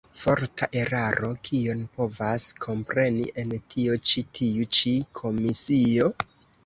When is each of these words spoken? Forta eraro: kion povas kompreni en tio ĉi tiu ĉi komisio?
Forta 0.19 0.67
eraro: 0.83 1.27
kion 1.47 1.83
povas 1.97 2.47
kompreni 2.65 3.29
en 3.43 3.53
tio 3.75 3.99
ĉi 4.13 4.25
tiu 4.39 4.67
ĉi 4.79 4.95
komisio? 5.21 6.09